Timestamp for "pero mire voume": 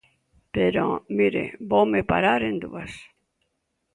0.55-1.99